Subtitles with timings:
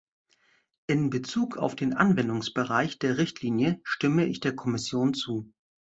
[0.87, 5.53] In Bezug auf den Anwendungsbereich der Richtlinie stimme ich der Kommission zu.